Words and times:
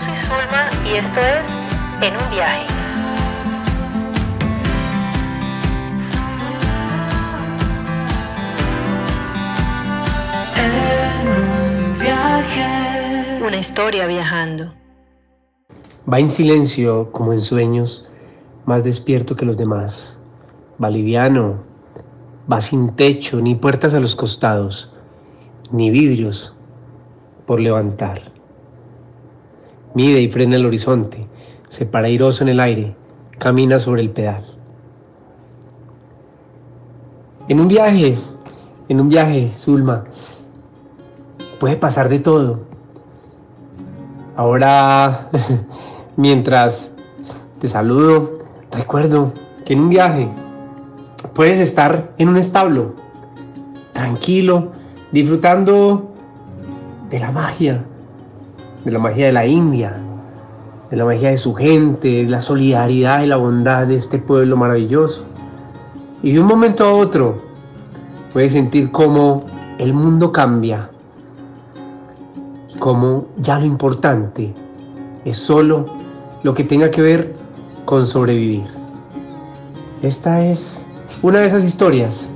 soy 0.00 0.16
Zulma 0.16 0.70
y 0.90 0.96
esto 0.96 1.20
es 1.20 1.58
En 2.00 2.14
un 2.16 2.30
viaje. 2.30 2.66
En 10.56 11.28
un 11.28 11.98
viaje. 11.98 13.44
Una 13.46 13.58
historia 13.58 14.06
viajando. 14.06 14.72
Va 16.10 16.18
en 16.18 16.30
silencio 16.30 17.12
como 17.12 17.34
en 17.34 17.38
sueños, 17.38 18.10
más 18.64 18.82
despierto 18.82 19.36
que 19.36 19.44
los 19.44 19.58
demás. 19.58 20.18
Va 20.82 20.88
liviano, 20.88 21.62
va 22.50 22.62
sin 22.62 22.96
techo, 22.96 23.42
ni 23.42 23.54
puertas 23.54 23.92
a 23.92 24.00
los 24.00 24.16
costados, 24.16 24.94
ni 25.70 25.90
vidrios 25.90 26.56
por 27.44 27.60
levantar. 27.60 28.29
Mide 29.94 30.20
y 30.20 30.28
frena 30.30 30.56
el 30.56 30.66
horizonte, 30.66 31.26
se 31.68 31.86
para 31.86 32.06
airoso 32.06 32.44
en 32.44 32.50
el 32.50 32.60
aire, 32.60 32.94
camina 33.38 33.78
sobre 33.78 34.02
el 34.02 34.10
pedal. 34.10 34.44
En 37.48 37.58
un 37.58 37.66
viaje, 37.66 38.16
en 38.88 39.00
un 39.00 39.08
viaje, 39.08 39.50
Zulma, 39.54 40.04
puede 41.58 41.76
pasar 41.76 42.08
de 42.08 42.20
todo. 42.20 42.60
Ahora, 44.36 45.28
mientras 46.16 46.96
te 47.60 47.66
saludo, 47.66 48.38
recuerdo 48.70 49.32
que 49.64 49.72
en 49.72 49.80
un 49.80 49.88
viaje 49.90 50.28
puedes 51.34 51.60
estar 51.60 52.14
en 52.18 52.28
un 52.28 52.36
establo, 52.36 52.94
tranquilo, 53.92 54.72
disfrutando 55.12 56.12
de 57.10 57.18
la 57.18 57.32
magia, 57.32 57.84
de 58.84 58.92
la 58.92 58.98
magia 58.98 59.26
de 59.26 59.32
la 59.32 59.46
India, 59.46 59.96
de 60.90 60.96
la 60.96 61.04
magia 61.04 61.30
de 61.30 61.36
su 61.36 61.54
gente, 61.54 62.08
de 62.08 62.24
la 62.24 62.40
solidaridad 62.40 63.22
y 63.22 63.26
la 63.26 63.36
bondad 63.36 63.86
de 63.86 63.96
este 63.96 64.18
pueblo 64.18 64.56
maravilloso. 64.56 65.26
Y 66.22 66.32
de 66.32 66.40
un 66.40 66.46
momento 66.46 66.84
a 66.84 66.92
otro 66.92 67.42
puedes 68.32 68.52
sentir 68.52 68.90
cómo 68.90 69.44
el 69.78 69.92
mundo 69.92 70.32
cambia, 70.32 70.90
cómo 72.78 73.26
ya 73.38 73.58
lo 73.58 73.66
importante 73.66 74.54
es 75.24 75.36
solo 75.36 75.86
lo 76.42 76.54
que 76.54 76.64
tenga 76.64 76.90
que 76.90 77.02
ver 77.02 77.34
con 77.84 78.06
sobrevivir. 78.06 78.64
Esta 80.02 80.44
es 80.44 80.82
una 81.22 81.40
de 81.40 81.46
esas 81.46 81.64
historias, 81.64 82.30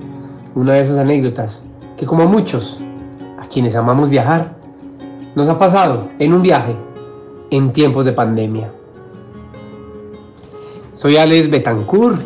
una 0.55 0.75
de 0.75 0.83
esas 0.83 0.99
anécdotas 0.99 1.65
que 1.97 2.07
como 2.07 2.27
muchos, 2.27 2.81
a 3.39 3.47
quienes 3.47 3.75
amamos 3.77 4.09
viajar, 4.09 4.57
nos 5.35 5.49
ha 5.49 5.59
pasado 5.59 6.11
en 6.19 6.33
un 6.33 6.43
viaje 6.43 6.77
en 7.51 7.73
tiempos 7.73 8.05
de 8.05 8.13
pandemia. 8.13 8.73
Soy 10.93 11.17
Alex 11.17 11.51
Betancourt, 11.51 12.21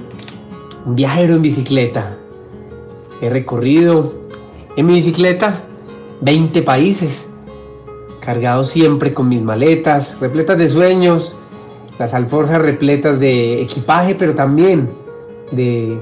un 0.85 0.95
viajero 0.95 1.35
en 1.35 1.43
bicicleta. 1.43 2.19
He 3.23 3.31
recorrido 3.31 4.13
en 4.77 4.87
mi 4.87 4.95
bicicleta 4.95 5.65
20 6.21 6.63
países, 6.63 7.31
cargado 8.21 8.63
siempre 8.63 9.15
con 9.15 9.29
mis 9.29 9.43
maletas, 9.43 10.21
repletas 10.21 10.59
de 10.59 10.69
sueños, 10.69 11.39
las 11.99 12.15
alforjas 12.15 12.61
repletas 12.61 13.19
de 13.19 13.63
equipaje, 13.63 14.15
pero 14.15 14.35
también 14.35 14.89
de 15.51 15.99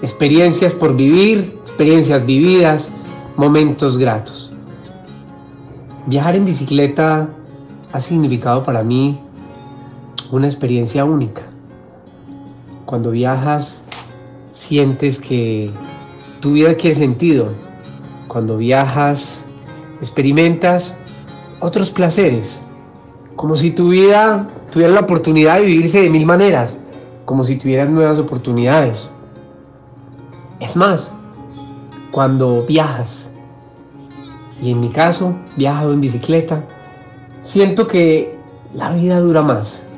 experiencias 0.00 0.74
por 0.74 0.96
vivir, 0.96 1.58
experiencias 1.62 2.24
vividas, 2.24 2.92
momentos 3.36 3.98
gratos. 3.98 4.55
Viajar 6.06 6.36
en 6.36 6.44
bicicleta 6.44 7.28
ha 7.92 8.00
significado 8.00 8.62
para 8.62 8.84
mí 8.84 9.18
una 10.30 10.46
experiencia 10.46 11.04
única. 11.04 11.42
Cuando 12.84 13.10
viajas 13.10 13.82
sientes 14.52 15.20
que 15.20 15.70
tu 16.40 16.52
vida 16.52 16.76
tiene 16.76 16.94
sentido. 16.94 17.48
Cuando 18.28 18.56
viajas 18.56 19.44
experimentas 20.00 21.00
otros 21.60 21.90
placeres, 21.90 22.62
como 23.34 23.56
si 23.56 23.72
tu 23.72 23.88
vida 23.90 24.48
tuviera 24.70 24.92
la 24.92 25.00
oportunidad 25.00 25.56
de 25.56 25.66
vivirse 25.66 26.02
de 26.02 26.10
mil 26.10 26.24
maneras, 26.24 26.84
como 27.24 27.42
si 27.42 27.58
tuvieras 27.58 27.90
nuevas 27.90 28.18
oportunidades. 28.18 29.14
Es 30.60 30.76
más, 30.76 31.18
cuando 32.12 32.62
viajas, 32.62 33.34
y 34.62 34.72
en 34.72 34.80
mi 34.80 34.88
caso, 34.88 35.36
viajo 35.56 35.92
en 35.92 36.00
bicicleta, 36.00 36.64
siento 37.40 37.86
que 37.86 38.36
la 38.74 38.92
vida 38.92 39.20
dura 39.20 39.42
más, 39.42 39.88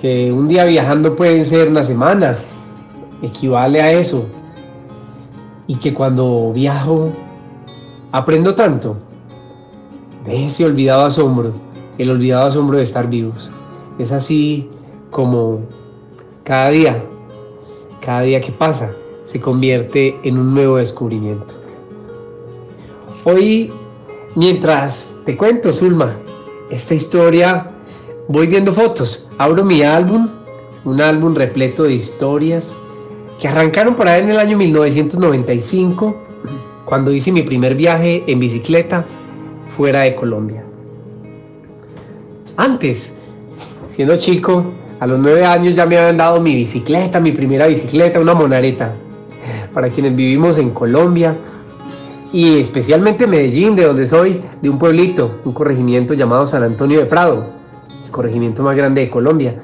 que 0.00 0.32
un 0.32 0.48
día 0.48 0.64
viajando 0.64 1.16
puede 1.16 1.44
ser 1.44 1.68
una 1.68 1.82
semana, 1.82 2.38
equivale 3.22 3.80
a 3.80 3.92
eso, 3.92 4.28
y 5.66 5.76
que 5.76 5.94
cuando 5.94 6.52
viajo 6.52 7.12
aprendo 8.12 8.54
tanto. 8.54 8.96
De 10.24 10.46
ese 10.46 10.64
olvidado 10.64 11.04
asombro, 11.04 11.52
el 11.96 12.10
olvidado 12.10 12.46
asombro 12.46 12.78
de 12.78 12.82
estar 12.82 13.08
vivos. 13.08 13.50
Es 13.98 14.12
así 14.12 14.68
como 15.10 15.60
cada 16.44 16.70
día, 16.70 17.02
cada 18.00 18.22
día 18.22 18.40
que 18.40 18.52
pasa, 18.52 18.90
se 19.24 19.40
convierte 19.40 20.18
en 20.22 20.38
un 20.38 20.54
nuevo 20.54 20.76
descubrimiento. 20.76 21.54
Hoy, 23.24 23.72
mientras 24.36 25.22
te 25.24 25.36
cuento, 25.36 25.72
Zulma, 25.72 26.14
esta 26.70 26.94
historia, 26.94 27.72
voy 28.28 28.46
viendo 28.46 28.72
fotos, 28.72 29.28
abro 29.38 29.64
mi 29.64 29.82
álbum, 29.82 30.28
un 30.84 31.00
álbum 31.00 31.34
repleto 31.34 31.82
de 31.82 31.94
historias 31.94 32.76
que 33.40 33.48
arrancaron 33.48 33.96
por 33.96 34.06
ahí 34.06 34.22
en 34.22 34.30
el 34.30 34.38
año 34.38 34.56
1995, 34.56 36.16
cuando 36.84 37.12
hice 37.12 37.32
mi 37.32 37.42
primer 37.42 37.74
viaje 37.74 38.22
en 38.26 38.38
bicicleta 38.38 39.04
fuera 39.66 40.02
de 40.02 40.14
Colombia. 40.14 40.62
Antes, 42.56 43.16
siendo 43.88 44.16
chico, 44.16 44.64
a 45.00 45.06
los 45.08 45.18
nueve 45.18 45.44
años 45.44 45.74
ya 45.74 45.86
me 45.86 45.98
habían 45.98 46.16
dado 46.16 46.40
mi 46.40 46.54
bicicleta, 46.54 47.18
mi 47.18 47.32
primera 47.32 47.66
bicicleta, 47.66 48.20
una 48.20 48.34
monareta. 48.34 48.94
Para 49.74 49.90
quienes 49.90 50.16
vivimos 50.16 50.58
en 50.58 50.70
Colombia, 50.70 51.36
y 52.32 52.58
especialmente 52.58 53.26
Medellín, 53.26 53.74
de 53.74 53.84
donde 53.84 54.06
soy, 54.06 54.40
de 54.60 54.68
un 54.68 54.78
pueblito, 54.78 55.40
un 55.44 55.52
corregimiento 55.52 56.14
llamado 56.14 56.44
San 56.44 56.62
Antonio 56.62 56.98
de 56.98 57.06
Prado, 57.06 57.46
el 58.04 58.10
corregimiento 58.10 58.62
más 58.62 58.76
grande 58.76 59.02
de 59.02 59.10
Colombia. 59.10 59.60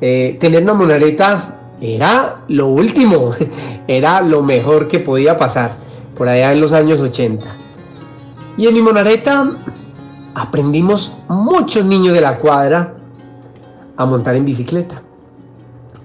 Eh, 0.00 0.36
tener 0.40 0.62
una 0.62 0.74
monareta 0.74 1.74
era 1.80 2.42
lo 2.48 2.68
último, 2.68 3.32
era 3.86 4.22
lo 4.22 4.42
mejor 4.42 4.88
que 4.88 4.98
podía 4.98 5.36
pasar 5.36 5.76
por 6.16 6.28
allá 6.28 6.52
en 6.52 6.60
los 6.60 6.72
años 6.72 7.00
80. 7.00 7.44
Y 8.56 8.66
en 8.66 8.74
mi 8.74 8.80
monareta 8.80 9.50
aprendimos 10.34 11.18
muchos 11.28 11.84
niños 11.84 12.14
de 12.14 12.22
la 12.22 12.38
cuadra 12.38 12.94
a 13.96 14.06
montar 14.06 14.36
en 14.36 14.46
bicicleta. 14.46 15.02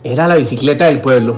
Era 0.03 0.28
la 0.28 0.35
bicicleta 0.35 0.85
del 0.85 0.99
pueblo 0.99 1.38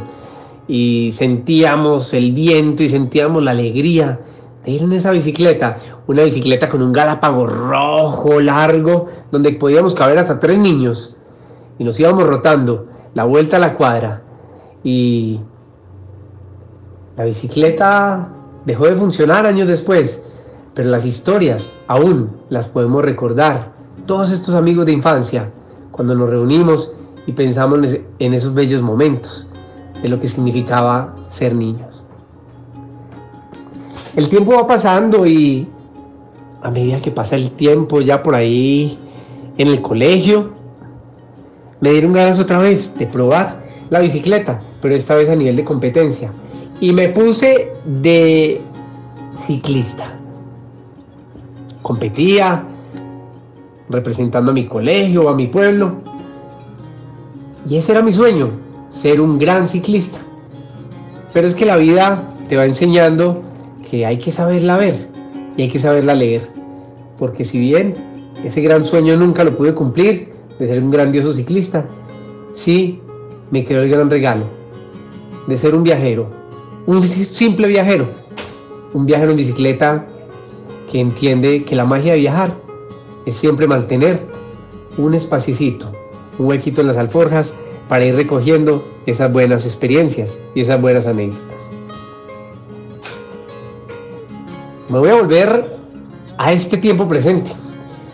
y 0.67 1.11
sentíamos 1.13 2.13
el 2.13 2.31
viento 2.31 2.81
y 2.81 2.89
sentíamos 2.89 3.43
la 3.43 3.51
alegría 3.51 4.19
de 4.63 4.71
ir 4.71 4.81
en 4.81 4.93
esa 4.93 5.11
bicicleta, 5.11 5.77
una 6.07 6.23
bicicleta 6.23 6.69
con 6.69 6.81
un 6.81 6.93
galápago 6.93 7.45
rojo, 7.45 8.39
largo, 8.39 9.09
donde 9.31 9.51
podíamos 9.53 9.93
caber 9.93 10.17
hasta 10.17 10.39
tres 10.39 10.57
niños. 10.57 11.17
Y 11.77 11.83
nos 11.83 11.99
íbamos 11.99 12.25
rotando 12.25 12.87
la 13.13 13.25
vuelta 13.25 13.57
a 13.57 13.59
la 13.59 13.73
cuadra. 13.73 14.21
Y 14.83 15.39
la 17.17 17.25
bicicleta 17.25 18.29
dejó 18.65 18.85
de 18.85 18.95
funcionar 18.95 19.45
años 19.45 19.67
después, 19.67 20.31
pero 20.73 20.89
las 20.89 21.05
historias 21.05 21.75
aún 21.87 22.37
las 22.49 22.69
podemos 22.69 23.03
recordar. 23.03 23.73
Todos 24.05 24.31
estos 24.31 24.55
amigos 24.55 24.85
de 24.85 24.93
infancia, 24.93 25.51
cuando 25.91 26.15
nos 26.15 26.29
reunimos 26.29 26.95
y 27.27 27.33
pensamos 27.33 27.79
en 28.19 28.33
esos 28.33 28.53
bellos 28.53 28.81
momentos 28.81 29.49
de 30.01 30.09
lo 30.09 30.19
que 30.19 30.27
significaba 30.27 31.15
ser 31.29 31.53
niños. 31.53 31.92
El 34.15 34.29
tiempo 34.29 34.53
va 34.53 34.67
pasando 34.67 35.25
y 35.25 35.67
a 36.61 36.69
medida 36.69 37.01
que 37.01 37.11
pasa 37.11 37.35
el 37.35 37.51
tiempo 37.51 37.99
ya 37.99 38.21
por 38.21 38.35
ahí 38.35 38.97
en 39.57 39.67
el 39.67 39.81
colegio, 39.81 40.51
me 41.81 41.91
dieron 41.91 42.13
ganas 42.13 42.39
otra 42.39 42.59
vez 42.59 42.97
de 42.97 43.07
probar 43.07 43.63
la 43.89 43.99
bicicleta, 43.99 44.61
pero 44.81 44.95
esta 44.95 45.15
vez 45.15 45.29
a 45.29 45.35
nivel 45.35 45.55
de 45.55 45.63
competencia. 45.63 46.31
Y 46.79 46.93
me 46.93 47.09
puse 47.09 47.71
de 47.85 48.61
ciclista. 49.33 50.05
Competía 51.81 52.63
representando 53.89 54.51
a 54.51 54.53
mi 54.53 54.65
colegio, 54.65 55.29
a 55.29 55.35
mi 55.35 55.47
pueblo. 55.47 55.97
Y 57.67 57.77
ese 57.77 57.91
era 57.91 58.01
mi 58.01 58.11
sueño, 58.11 58.49
ser 58.89 59.19
un 59.19 59.39
gran 59.39 59.67
ciclista. 59.67 60.19
Pero 61.33 61.47
es 61.47 61.55
que 61.55 61.65
la 61.65 61.77
vida 61.77 62.29
te 62.47 62.57
va 62.57 62.65
enseñando 62.65 63.41
que 63.93 64.07
hay 64.07 64.17
que 64.17 64.31
saberla 64.31 64.75
ver 64.75 64.95
y 65.55 65.61
hay 65.61 65.69
que 65.69 65.77
saberla 65.77 66.15
leer. 66.15 66.49
Porque 67.19 67.45
si 67.45 67.59
bien 67.59 67.93
ese 68.43 68.59
gran 68.59 68.83
sueño 68.83 69.15
nunca 69.15 69.43
lo 69.43 69.55
pude 69.55 69.75
cumplir, 69.75 70.33
de 70.57 70.67
ser 70.67 70.81
un 70.81 70.89
grandioso 70.89 71.31
ciclista, 71.31 71.87
sí 72.53 72.99
me 73.51 73.63
quedó 73.63 73.83
el 73.83 73.89
gran 73.89 74.09
regalo 74.09 74.45
de 75.45 75.57
ser 75.57 75.75
un 75.75 75.83
viajero, 75.83 76.27
un 76.87 77.03
simple 77.03 77.67
viajero, 77.67 78.07
un 78.95 79.05
viajero 79.05 79.29
en 79.29 79.37
bicicleta 79.37 80.07
que 80.91 80.99
entiende 80.99 81.63
que 81.63 81.75
la 81.75 81.85
magia 81.85 82.13
de 82.13 82.19
viajar 82.19 82.51
es 83.27 83.35
siempre 83.35 83.67
mantener 83.67 84.25
un 84.97 85.13
espacito, 85.13 85.91
un 86.39 86.47
huequito 86.47 86.81
en 86.81 86.87
las 86.87 86.97
alforjas 86.97 87.53
para 87.87 88.05
ir 88.05 88.15
recogiendo 88.15 88.83
esas 89.05 89.31
buenas 89.31 89.67
experiencias 89.67 90.39
y 90.55 90.61
esas 90.61 90.81
buenas 90.81 91.05
anécdotas. 91.05 91.62
Me 94.93 94.99
voy 94.99 95.09
a 95.09 95.15
volver 95.15 95.75
a 96.37 96.53
este 96.53 96.77
tiempo 96.77 97.07
presente. 97.07 97.49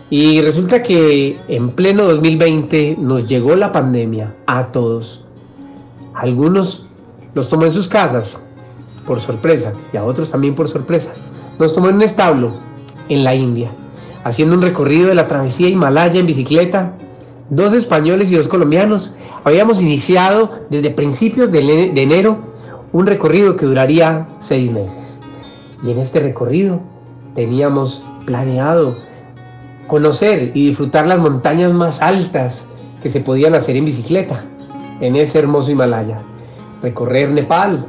Y 0.08 0.40
resulta 0.40 0.82
que 0.82 1.38
en 1.46 1.68
pleno 1.68 2.04
2020 2.04 2.96
nos 2.98 3.28
llegó 3.28 3.54
la 3.54 3.70
pandemia 3.70 4.34
a 4.46 4.68
todos. 4.68 5.26
Algunos 6.14 6.86
los 7.34 7.50
tomó 7.50 7.66
en 7.66 7.72
sus 7.72 7.86
casas 7.86 8.48
por 9.04 9.20
sorpresa 9.20 9.74
y 9.92 9.98
a 9.98 10.04
otros 10.04 10.30
también 10.30 10.54
por 10.54 10.68
sorpresa. 10.68 11.12
Nos 11.58 11.74
tomó 11.74 11.90
en 11.90 11.96
un 11.96 12.02
establo 12.02 12.52
en 13.10 13.24
la 13.24 13.34
India, 13.34 13.70
haciendo 14.24 14.54
un 14.54 14.62
recorrido 14.62 15.08
de 15.10 15.14
la 15.16 15.26
travesía 15.26 15.68
Himalaya 15.68 16.18
en 16.18 16.26
bicicleta. 16.26 16.94
Dos 17.50 17.74
españoles 17.74 18.32
y 18.32 18.36
dos 18.36 18.48
colombianos 18.48 19.18
habíamos 19.44 19.82
iniciado 19.82 20.60
desde 20.70 20.88
principios 20.88 21.50
de 21.50 21.92
enero 21.94 22.38
un 22.92 23.06
recorrido 23.06 23.54
que 23.54 23.66
duraría 23.66 24.28
seis 24.38 24.72
meses. 24.72 25.19
Y 25.82 25.90
en 25.90 25.98
este 25.98 26.20
recorrido 26.20 26.80
teníamos 27.34 28.04
planeado 28.26 28.96
conocer 29.86 30.52
y 30.54 30.68
disfrutar 30.68 31.06
las 31.06 31.18
montañas 31.18 31.72
más 31.72 32.02
altas 32.02 32.68
que 33.02 33.10
se 33.10 33.20
podían 33.20 33.54
hacer 33.54 33.76
en 33.76 33.84
bicicleta 33.84 34.44
en 35.00 35.16
ese 35.16 35.38
hermoso 35.38 35.70
Himalaya, 35.70 36.20
recorrer 36.82 37.30
Nepal 37.30 37.86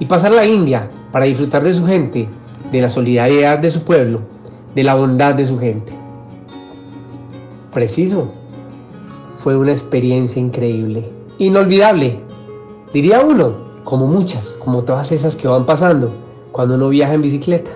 y 0.00 0.06
pasar 0.06 0.32
a 0.32 0.36
la 0.36 0.46
India 0.46 0.90
para 1.12 1.26
disfrutar 1.26 1.62
de 1.62 1.72
su 1.72 1.86
gente, 1.86 2.28
de 2.70 2.80
la 2.80 2.88
solidaridad 2.88 3.58
de 3.58 3.70
su 3.70 3.84
pueblo, 3.84 4.20
de 4.74 4.82
la 4.82 4.94
bondad 4.94 5.34
de 5.34 5.44
su 5.44 5.58
gente. 5.58 5.92
Preciso, 7.72 8.32
fue 9.38 9.56
una 9.56 9.70
experiencia 9.70 10.42
increíble, 10.42 11.08
inolvidable, 11.38 12.20
diría 12.92 13.20
uno, 13.20 13.70
como 13.84 14.06
muchas, 14.06 14.52
como 14.54 14.82
todas 14.82 15.12
esas 15.12 15.36
que 15.36 15.48
van 15.48 15.66
pasando 15.66 16.12
cuando 16.52 16.74
uno 16.74 16.88
viaja 16.88 17.14
en 17.14 17.22
bicicleta. 17.22 17.70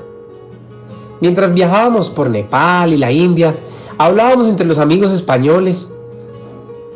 Mientras 1.20 1.54
viajábamos 1.54 2.10
por 2.10 2.28
Nepal 2.28 2.92
y 2.92 2.96
la 2.96 3.10
India, 3.10 3.54
hablábamos 3.98 4.48
entre 4.48 4.66
los 4.66 4.78
amigos 4.78 5.12
españoles, 5.12 5.96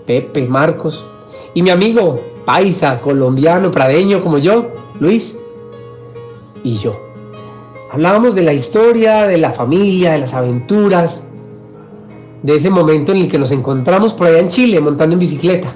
Pepe, 0.07 0.47
Marcos, 0.49 1.07
y 1.55 1.63
mi 1.63 1.71
amigo 1.71 2.21
paisa, 2.45 3.01
colombiano, 3.01 3.71
pradeño 3.71 4.23
como 4.23 4.39
yo, 4.39 4.69
Luis, 5.01 5.41
y 6.65 6.77
yo. 6.79 6.99
Hablábamos 7.91 8.35
de 8.35 8.43
la 8.43 8.53
historia, 8.53 9.27
de 9.27 9.39
la 9.39 9.51
familia, 9.51 10.13
de 10.13 10.19
las 10.21 10.35
aventuras, 10.35 11.31
de 12.43 12.55
ese 12.55 12.71
momento 12.71 13.13
en 13.13 13.19
el 13.19 13.29
que 13.29 13.39
nos 13.39 13.51
encontramos 13.51 14.15
por 14.15 14.29
allá 14.29 14.39
en 14.39 14.49
Chile 14.49 14.81
montando 14.81 15.15
en 15.15 15.21
bicicleta. 15.21 15.69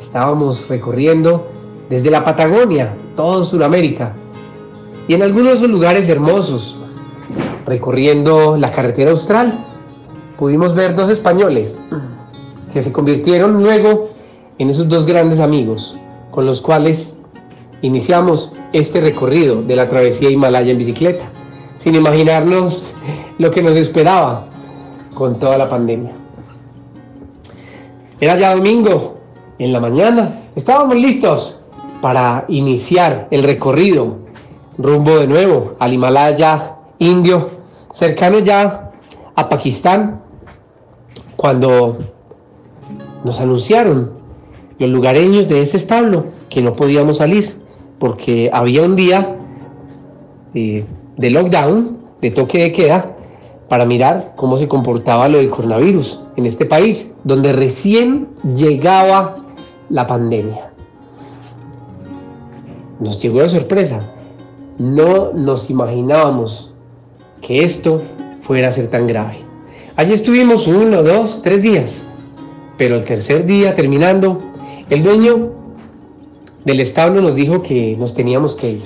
Estábamos 0.00 0.68
recorriendo 0.68 1.46
desde 1.88 2.10
la 2.10 2.24
Patagonia, 2.24 2.94
todo 3.14 3.44
Sudamérica, 3.44 4.14
y 5.08 5.14
en 5.14 5.22
algunos 5.22 5.48
de 5.48 5.54
esos 5.54 5.70
lugares 5.70 6.08
hermosos, 6.08 6.76
recorriendo 7.64 8.56
la 8.56 8.70
carretera 8.70 9.10
austral, 9.10 9.64
pudimos 10.36 10.74
ver 10.74 10.94
dos 10.94 11.10
españoles 11.10 11.82
que 12.72 12.82
se 12.82 12.92
convirtieron 12.92 13.62
luego 13.62 14.10
en 14.58 14.70
esos 14.70 14.88
dos 14.88 15.06
grandes 15.06 15.40
amigos 15.40 15.98
con 16.30 16.44
los 16.44 16.60
cuales 16.60 17.22
iniciamos 17.82 18.56
este 18.72 19.00
recorrido 19.00 19.62
de 19.62 19.76
la 19.76 19.88
travesía 19.88 20.28
Himalaya 20.28 20.72
en 20.72 20.78
bicicleta, 20.78 21.24
sin 21.78 21.94
imaginarnos 21.94 22.92
lo 23.38 23.50
que 23.50 23.62
nos 23.62 23.76
esperaba 23.76 24.46
con 25.14 25.38
toda 25.38 25.56
la 25.56 25.68
pandemia. 25.68 26.12
Era 28.20 28.38
ya 28.38 28.54
domingo, 28.54 29.18
en 29.58 29.72
la 29.72 29.80
mañana, 29.80 30.42
estábamos 30.54 30.96
listos 30.96 31.64
para 32.02 32.44
iniciar 32.48 33.28
el 33.30 33.42
recorrido 33.42 34.25
rumbo 34.78 35.16
de 35.16 35.26
nuevo 35.26 35.76
al 35.78 35.92
Himalaya 35.92 36.76
indio 36.98 37.50
cercano 37.90 38.40
ya 38.40 38.92
a 39.34 39.48
Pakistán, 39.48 40.22
cuando 41.36 41.98
nos 43.24 43.40
anunciaron 43.40 44.12
los 44.78 44.90
lugareños 44.90 45.48
de 45.48 45.62
ese 45.62 45.76
establo 45.76 46.26
que 46.48 46.62
no 46.62 46.74
podíamos 46.74 47.18
salir 47.18 47.60
porque 47.98 48.50
había 48.52 48.82
un 48.82 48.96
día 48.96 49.36
eh, 50.54 50.84
de 51.16 51.30
lockdown, 51.30 51.98
de 52.20 52.30
toque 52.30 52.58
de 52.58 52.72
queda, 52.72 53.16
para 53.68 53.84
mirar 53.84 54.34
cómo 54.36 54.56
se 54.56 54.68
comportaba 54.68 55.28
lo 55.28 55.38
del 55.38 55.50
coronavirus 55.50 56.22
en 56.36 56.46
este 56.46 56.66
país, 56.66 57.16
donde 57.24 57.52
recién 57.52 58.28
llegaba 58.54 59.36
la 59.88 60.06
pandemia. 60.06 60.70
Nos 63.00 63.20
llegó 63.20 63.40
de 63.40 63.48
sorpresa. 63.48 64.15
No 64.78 65.32
nos 65.32 65.70
imaginábamos 65.70 66.74
que 67.40 67.64
esto 67.64 68.02
fuera 68.40 68.68
a 68.68 68.72
ser 68.72 68.88
tan 68.88 69.06
grave. 69.06 69.38
Allí 69.96 70.12
estuvimos 70.12 70.66
uno, 70.66 71.02
dos, 71.02 71.40
tres 71.42 71.62
días, 71.62 72.08
pero 72.76 72.96
el 72.96 73.04
tercer 73.04 73.46
día 73.46 73.74
terminando, 73.74 74.42
el 74.90 75.02
dueño 75.02 75.52
del 76.66 76.80
establo 76.80 77.22
nos 77.22 77.34
dijo 77.34 77.62
que 77.62 77.96
nos 77.98 78.12
teníamos 78.12 78.54
que 78.54 78.72
ir, 78.72 78.84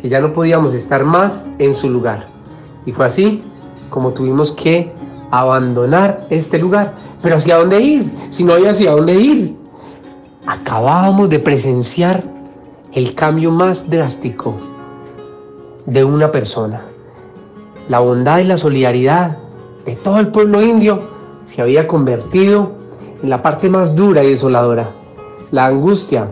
que 0.00 0.08
ya 0.08 0.20
no 0.20 0.32
podíamos 0.32 0.72
estar 0.72 1.04
más 1.04 1.50
en 1.58 1.74
su 1.74 1.90
lugar. 1.90 2.26
Y 2.86 2.92
fue 2.92 3.04
así 3.04 3.42
como 3.90 4.14
tuvimos 4.14 4.52
que 4.52 4.90
abandonar 5.30 6.26
este 6.30 6.58
lugar. 6.58 6.94
Pero 7.20 7.36
¿hacia 7.36 7.56
dónde 7.56 7.80
ir? 7.82 8.10
Si 8.30 8.44
no 8.44 8.54
había 8.54 8.70
hacia 8.70 8.92
dónde 8.92 9.20
ir. 9.20 9.56
Acabábamos 10.46 11.28
de 11.28 11.38
presenciar 11.38 12.24
el 12.92 13.14
cambio 13.14 13.50
más 13.50 13.90
drástico 13.90 14.69
de 15.86 16.04
una 16.04 16.30
persona 16.30 16.90
la 17.90 17.98
bondad 17.98 18.38
y 18.38 18.44
la 18.44 18.56
solidaridad 18.56 19.36
de 19.84 19.96
todo 19.96 20.20
el 20.20 20.28
pueblo 20.28 20.62
indio 20.62 21.00
se 21.44 21.60
había 21.60 21.88
convertido 21.88 22.70
en 23.20 23.28
la 23.28 23.42
parte 23.42 23.68
más 23.68 23.96
dura 23.96 24.22
y 24.22 24.30
desoladora. 24.30 24.92
La 25.50 25.66
angustia 25.66 26.30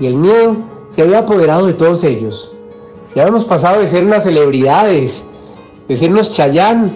y 0.00 0.06
el 0.06 0.16
miedo 0.16 0.56
se 0.88 1.02
había 1.02 1.20
apoderado 1.20 1.68
de 1.68 1.74
todos 1.74 2.02
ellos. 2.02 2.56
Ya 3.14 3.22
habíamos 3.22 3.44
pasado 3.44 3.78
de 3.78 3.86
ser 3.86 4.04
unas 4.04 4.24
celebridades, 4.24 5.26
de 5.86 5.94
ser 5.94 6.10
unos 6.10 6.32
chayán, 6.32 6.90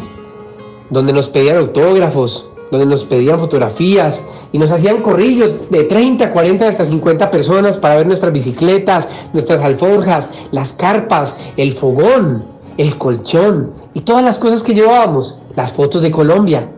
donde 0.90 1.12
nos 1.12 1.28
pedían 1.28 1.58
autógrafos, 1.58 2.49
donde 2.70 2.86
nos 2.86 3.04
pedían 3.04 3.38
fotografías 3.38 4.28
y 4.52 4.58
nos 4.58 4.70
hacían 4.70 5.02
corrillo 5.02 5.58
de 5.70 5.84
30, 5.84 6.30
40 6.30 6.68
hasta 6.68 6.84
50 6.84 7.30
personas 7.30 7.78
para 7.78 7.96
ver 7.96 8.06
nuestras 8.06 8.32
bicicletas, 8.32 9.08
nuestras 9.32 9.62
alforjas, 9.62 10.46
las 10.52 10.72
carpas, 10.74 11.52
el 11.56 11.72
fogón 11.72 12.60
el 12.80 12.96
colchón 12.96 13.72
y 13.92 14.00
todas 14.00 14.24
las 14.24 14.38
cosas 14.38 14.62
que 14.62 14.72
llevábamos, 14.72 15.38
las 15.54 15.72
fotos 15.72 16.00
de 16.00 16.10
Colombia. 16.10 16.70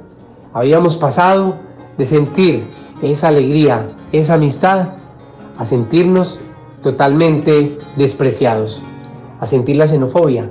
Habíamos 0.53 0.97
pasado 0.97 1.55
de 1.97 2.07
sentir 2.07 2.67
esa 3.03 3.29
alegría, 3.29 3.89
esa 4.11 4.35
amistad, 4.35 4.95
a 5.57 5.65
sentirnos 5.65 6.41
totalmente 6.83 7.79
despreciados, 7.97 8.83
a 9.39 9.47
sentir 9.47 9.77
la 9.77 9.87
xenofobia, 9.87 10.51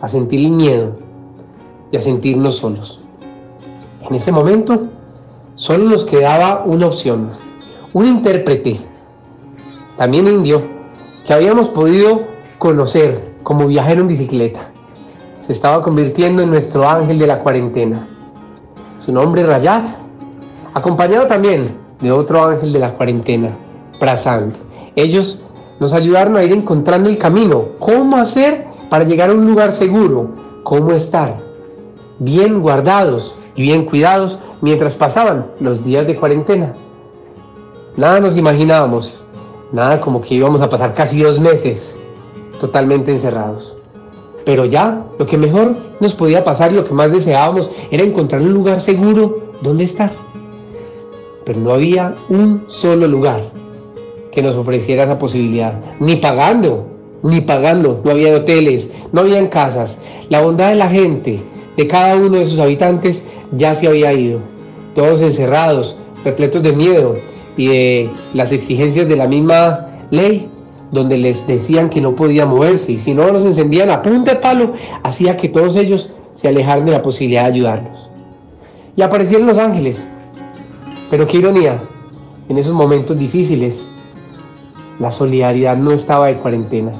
a 0.00 0.08
sentir 0.08 0.40
el 0.40 0.50
miedo 0.50 0.96
y 1.92 1.96
a 1.96 2.00
sentirnos 2.00 2.56
solos. 2.56 3.00
En 4.08 4.14
ese 4.14 4.32
momento 4.32 4.88
solo 5.54 5.84
nos 5.84 6.04
quedaba 6.04 6.64
una 6.64 6.86
opción, 6.86 7.28
un 7.92 8.06
intérprete, 8.06 8.78
también 9.96 10.26
indio, 10.28 10.62
que 11.26 11.32
habíamos 11.32 11.68
podido 11.68 12.22
conocer 12.58 13.34
como 13.42 13.66
viajero 13.66 14.02
en 14.02 14.08
bicicleta 14.08 14.72
se 15.48 15.52
estaba 15.52 15.80
convirtiendo 15.80 16.42
en 16.42 16.50
nuestro 16.50 16.86
ángel 16.86 17.18
de 17.18 17.26
la 17.26 17.38
cuarentena. 17.38 18.06
Su 18.98 19.12
nombre 19.12 19.46
Rayat, 19.46 19.88
acompañado 20.74 21.26
también 21.26 21.74
de 22.02 22.12
otro 22.12 22.44
ángel 22.44 22.70
de 22.70 22.78
la 22.78 22.92
cuarentena, 22.92 23.56
Prasant. 23.98 24.54
Ellos 24.94 25.46
nos 25.80 25.94
ayudaron 25.94 26.36
a 26.36 26.44
ir 26.44 26.52
encontrando 26.52 27.08
el 27.08 27.16
camino, 27.16 27.68
cómo 27.78 28.18
hacer 28.18 28.66
para 28.90 29.04
llegar 29.04 29.30
a 29.30 29.32
un 29.32 29.46
lugar 29.46 29.72
seguro, 29.72 30.34
cómo 30.64 30.92
estar 30.92 31.38
bien 32.18 32.60
guardados 32.60 33.38
y 33.58 33.62
bien 33.62 33.84
cuidados 33.84 34.38
mientras 34.60 34.94
pasaban 34.94 35.48
los 35.58 35.82
días 35.82 36.06
de 36.06 36.14
cuarentena. 36.14 36.74
Nada 37.96 38.20
nos 38.20 38.36
imaginábamos, 38.36 39.24
nada 39.72 40.00
como 40.00 40.20
que 40.20 40.36
íbamos 40.36 40.62
a 40.62 40.70
pasar 40.70 40.94
casi 40.94 41.20
dos 41.20 41.40
meses 41.40 42.00
totalmente 42.60 43.10
encerrados. 43.10 43.76
Pero 44.44 44.64
ya 44.64 45.04
lo 45.18 45.26
que 45.26 45.36
mejor 45.36 45.76
nos 45.98 46.14
podía 46.14 46.44
pasar 46.44 46.70
y 46.70 46.76
lo 46.76 46.84
que 46.84 46.94
más 46.94 47.10
deseábamos 47.10 47.72
era 47.90 48.04
encontrar 48.04 48.42
un 48.42 48.54
lugar 48.54 48.80
seguro 48.80 49.52
donde 49.60 49.84
estar. 49.84 50.12
pero 51.44 51.58
no 51.58 51.72
había 51.72 52.14
un 52.28 52.64
solo 52.68 53.08
lugar 53.08 53.40
que 54.30 54.40
nos 54.40 54.54
ofreciera 54.54 55.02
esa 55.02 55.18
posibilidad, 55.18 55.80
ni 55.98 56.16
pagando, 56.16 56.86
ni 57.24 57.40
pagando, 57.40 58.02
no 58.04 58.10
había 58.12 58.36
hoteles, 58.36 58.94
no 59.10 59.22
habían 59.22 59.48
casas, 59.48 60.02
la 60.28 60.42
bondad 60.42 60.68
de 60.68 60.76
la 60.76 60.88
gente, 60.88 61.42
de 61.78 61.86
cada 61.86 62.16
uno 62.16 62.38
de 62.38 62.46
sus 62.46 62.58
habitantes 62.58 63.28
ya 63.52 63.74
se 63.74 63.88
había 63.88 64.12
ido, 64.12 64.40
todos 64.94 65.20
encerrados, 65.20 65.98
repletos 66.24 66.62
de 66.62 66.72
miedo 66.72 67.14
y 67.56 67.68
de 67.68 68.10
las 68.34 68.52
exigencias 68.52 69.08
de 69.08 69.16
la 69.16 69.26
misma 69.26 69.88
ley, 70.10 70.50
donde 70.90 71.16
les 71.16 71.46
decían 71.46 71.90
que 71.90 72.00
no 72.00 72.16
podían 72.16 72.48
moverse 72.48 72.92
y 72.92 72.98
si 72.98 73.14
no 73.14 73.30
los 73.30 73.44
encendían 73.44 73.90
a 73.90 74.02
punta 74.02 74.34
de 74.34 74.40
palo, 74.40 74.72
hacía 75.02 75.36
que 75.36 75.48
todos 75.48 75.76
ellos 75.76 76.12
se 76.34 76.48
alejaran 76.48 76.86
de 76.86 76.92
la 76.92 77.02
posibilidad 77.02 77.42
de 77.42 77.52
ayudarlos. 77.52 78.10
Y 78.96 79.02
aparecieron 79.02 79.46
los 79.46 79.58
ángeles. 79.58 80.08
Pero 81.10 81.26
qué 81.26 81.38
ironía, 81.38 81.82
en 82.48 82.58
esos 82.58 82.74
momentos 82.74 83.18
difíciles, 83.18 83.90
la 84.98 85.10
solidaridad 85.10 85.76
no 85.76 85.92
estaba 85.92 86.26
de 86.26 86.36
cuarentena. 86.36 86.92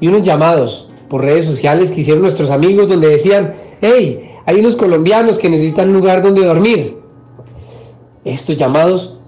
Y 0.00 0.08
unos 0.08 0.22
llamados 0.22 0.90
por 1.08 1.22
redes 1.22 1.44
sociales 1.44 1.90
que 1.90 2.02
hicieron 2.02 2.22
nuestros 2.22 2.50
amigos 2.50 2.88
donde 2.88 3.08
decían, 3.08 3.54
hey, 3.80 4.36
hay 4.46 4.60
unos 4.60 4.76
colombianos 4.76 5.38
que 5.38 5.50
necesitan 5.50 5.88
un 5.88 5.94
lugar 5.94 6.22
donde 6.22 6.44
dormir. 6.44 6.98
Estos 8.24 8.56
llamados 8.56 9.18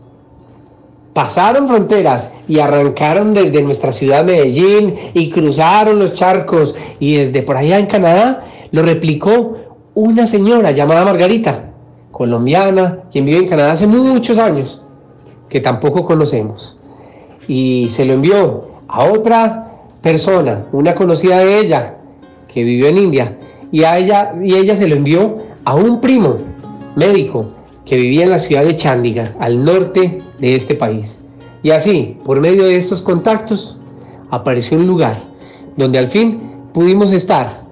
pasaron 1.12 1.68
fronteras 1.68 2.32
y 2.48 2.58
arrancaron 2.58 3.34
desde 3.34 3.62
nuestra 3.62 3.92
ciudad 3.92 4.24
Medellín 4.24 4.94
y 5.14 5.30
cruzaron 5.30 5.98
los 5.98 6.14
charcos 6.14 6.76
y 6.98 7.16
desde 7.16 7.42
por 7.42 7.56
allá 7.56 7.78
en 7.78 7.86
Canadá 7.86 8.44
lo 8.70 8.82
replicó 8.82 9.56
una 9.94 10.26
señora 10.26 10.70
llamada 10.70 11.04
Margarita, 11.04 11.72
colombiana, 12.10 13.00
quien 13.10 13.26
vive 13.26 13.38
en 13.40 13.48
Canadá 13.48 13.72
hace 13.72 13.86
muchos 13.86 14.38
años, 14.38 14.86
que 15.48 15.60
tampoco 15.60 16.04
conocemos. 16.04 16.80
Y 17.46 17.88
se 17.90 18.06
lo 18.06 18.14
envió 18.14 18.72
a 18.88 19.04
otra 19.04 19.82
persona, 20.00 20.66
una 20.72 20.94
conocida 20.94 21.38
de 21.40 21.58
ella, 21.58 21.98
que 22.48 22.64
vivió 22.64 22.88
en 22.88 22.98
India, 22.98 23.38
y 23.72 23.82
a 23.84 23.98
ella 23.98 24.34
y 24.40 24.54
ella 24.54 24.76
se 24.76 24.86
lo 24.86 24.94
envió 24.94 25.38
a 25.64 25.74
un 25.74 26.00
primo 26.00 26.36
médico 26.94 27.46
que 27.84 27.96
vivía 27.96 28.24
en 28.24 28.30
la 28.30 28.38
ciudad 28.38 28.64
de 28.64 28.76
Chandigarh, 28.76 29.34
al 29.40 29.64
norte 29.64 30.22
de 30.38 30.54
este 30.54 30.74
país. 30.74 31.24
Y 31.62 31.70
así, 31.70 32.18
por 32.24 32.40
medio 32.40 32.64
de 32.64 32.76
estos 32.76 33.02
contactos, 33.02 33.80
apareció 34.30 34.78
un 34.78 34.86
lugar 34.86 35.16
donde 35.76 35.98
al 35.98 36.08
fin 36.08 36.40
pudimos 36.72 37.12
estar 37.12 37.62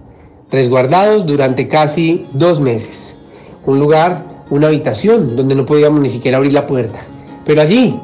resguardados 0.51 1.27
durante 1.27 1.69
casi 1.69 2.27
dos 2.33 2.61
meses. 2.61 3.19
Un 3.67 3.79
lugar, 3.79 4.45
una 4.51 4.69
habitación 4.69 5.37
donde 5.37 5.55
no 5.55 5.65
podíamos 5.65 6.01
ni 6.01 6.09
siquiera 6.09 6.39
abrir 6.39 6.53
la 6.53 6.67
puerta. 6.67 7.01
Pero 7.45 7.61
allí, 7.61 8.01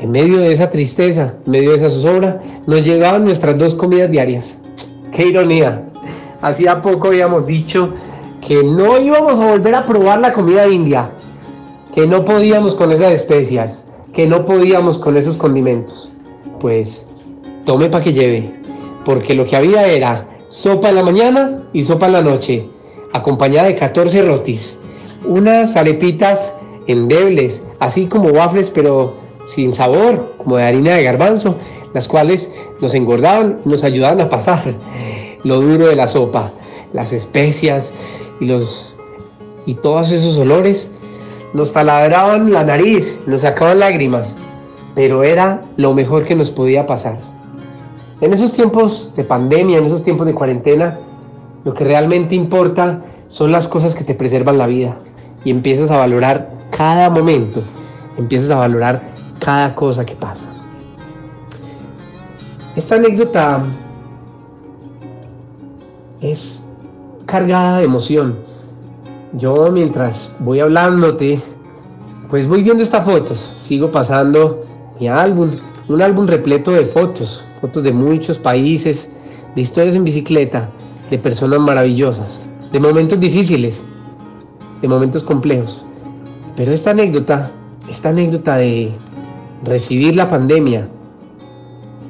en 0.00 0.10
medio 0.10 0.38
de 0.38 0.52
esa 0.52 0.70
tristeza, 0.70 1.34
en 1.44 1.52
medio 1.52 1.70
de 1.70 1.76
esa 1.76 1.90
zozobra, 1.90 2.42
nos 2.66 2.84
llegaban 2.84 3.24
nuestras 3.24 3.58
dos 3.58 3.74
comidas 3.74 4.10
diarias. 4.10 4.58
¡Qué 5.12 5.26
ironía! 5.26 5.86
Hacía 6.42 6.82
poco 6.82 7.08
habíamos 7.08 7.46
dicho 7.46 7.92
que 8.46 8.62
no 8.62 8.98
íbamos 8.98 9.40
a 9.40 9.50
volver 9.50 9.74
a 9.74 9.86
probar 9.86 10.20
la 10.20 10.32
comida 10.32 10.68
india, 10.68 11.10
que 11.92 12.06
no 12.06 12.24
podíamos 12.24 12.74
con 12.74 12.92
esas 12.92 13.12
especias, 13.12 13.92
que 14.12 14.26
no 14.26 14.44
podíamos 14.44 14.98
con 14.98 15.16
esos 15.16 15.36
condimentos. 15.36 16.12
Pues 16.60 17.10
tome 17.64 17.88
para 17.88 18.04
que 18.04 18.12
lleve, 18.12 18.54
porque 19.04 19.34
lo 19.34 19.46
que 19.46 19.56
había 19.56 19.86
era 19.86 20.28
sopa 20.48 20.90
en 20.90 20.96
la 20.96 21.02
mañana 21.02 21.64
y 21.72 21.82
sopa 21.82 22.06
en 22.06 22.12
la 22.12 22.22
noche, 22.22 22.68
acompañada 23.12 23.68
de 23.68 23.74
14 23.74 24.22
rotis, 24.22 24.80
unas 25.26 25.76
arepitas 25.76 26.58
endebles, 26.86 27.70
así 27.80 28.06
como 28.06 28.28
waffles, 28.28 28.70
pero 28.70 29.14
sin 29.42 29.72
sabor, 29.72 30.34
como 30.38 30.56
de 30.56 30.64
harina 30.64 30.94
de 30.94 31.02
garbanzo, 31.02 31.56
las 31.94 32.06
cuales 32.08 32.54
nos 32.80 32.94
engordaban 32.94 33.60
y 33.64 33.68
nos 33.70 33.82
ayudaban 33.84 34.20
a 34.20 34.28
pasar 34.28 34.62
lo 35.44 35.60
duro 35.60 35.88
de 35.88 35.96
la 35.96 36.06
sopa, 36.06 36.52
las 36.92 37.12
especias 37.12 38.30
y 38.40 38.46
los 38.46 38.98
y 39.66 39.74
todos 39.74 40.12
esos 40.12 40.38
olores 40.38 40.98
nos 41.52 41.72
taladraban 41.72 42.52
la 42.52 42.62
nariz, 42.62 43.22
nos 43.26 43.40
sacaban 43.40 43.80
lágrimas, 43.80 44.38
pero 44.94 45.24
era 45.24 45.64
lo 45.76 45.92
mejor 45.92 46.24
que 46.24 46.36
nos 46.36 46.50
podía 46.50 46.86
pasar. 46.86 47.18
En 48.20 48.32
esos 48.32 48.52
tiempos 48.52 49.12
de 49.16 49.24
pandemia, 49.24 49.78
en 49.78 49.84
esos 49.84 50.02
tiempos 50.02 50.26
de 50.26 50.34
cuarentena, 50.34 51.00
lo 51.64 51.74
que 51.74 51.84
realmente 51.84 52.34
importa 52.34 53.02
son 53.28 53.52
las 53.52 53.66
cosas 53.66 53.96
que 53.96 54.04
te 54.04 54.14
preservan 54.14 54.56
la 54.56 54.66
vida 54.66 54.96
y 55.44 55.50
empiezas 55.50 55.90
a 55.90 55.98
valorar 55.98 56.50
cada 56.70 57.10
momento, 57.10 57.62
empiezas 58.16 58.50
a 58.50 58.56
valorar 58.56 59.02
cada 59.40 59.74
cosa 59.74 60.06
que 60.06 60.14
pasa. 60.14 60.46
Esta 62.76 62.94
anécdota 62.94 63.64
es 66.30 66.70
cargada 67.26 67.78
de 67.78 67.84
emoción 67.84 68.36
yo 69.32 69.70
mientras 69.70 70.36
voy 70.38 70.60
hablándote, 70.60 71.38
pues 72.30 72.48
voy 72.48 72.62
viendo 72.62 72.82
estas 72.82 73.04
fotos, 73.04 73.54
sigo 73.58 73.90
pasando 73.90 74.64
mi 74.98 75.08
álbum, 75.08 75.50
un 75.88 76.00
álbum 76.00 76.26
repleto 76.26 76.70
de 76.70 76.86
fotos, 76.86 77.44
fotos 77.60 77.82
de 77.82 77.92
muchos 77.92 78.38
países, 78.38 79.12
de 79.54 79.60
historias 79.60 79.94
en 79.94 80.04
bicicleta, 80.04 80.70
de 81.10 81.18
personas 81.18 81.60
maravillosas, 81.60 82.46
de 82.72 82.80
momentos 82.80 83.20
difíciles, 83.20 83.84
de 84.80 84.88
momentos 84.88 85.22
complejos. 85.22 85.84
Pero 86.54 86.72
esta 86.72 86.92
anécdota, 86.92 87.50
esta 87.90 88.08
anécdota 88.08 88.56
de 88.56 88.90
recibir 89.64 90.16
la 90.16 90.30
pandemia 90.30 90.88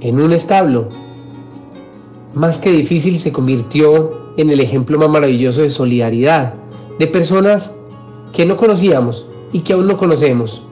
en 0.01 0.21
un 0.21 0.33
establo, 0.33 0.91
más 2.37 2.59
que 2.59 2.71
difícil 2.71 3.19
se 3.19 3.33
convirtió 3.33 4.11
en 4.37 4.51
el 4.51 4.61
ejemplo 4.61 4.99
más 4.99 5.09
maravilloso 5.09 5.63
de 5.63 5.71
solidaridad, 5.71 6.53
de 6.99 7.07
personas 7.07 7.79
que 8.35 8.45
no 8.45 8.59
conocíamos 8.59 9.27
y 9.53 9.61
que 9.61 9.73
aún 9.73 9.87
no 9.87 9.97
conocemos. 9.97 10.63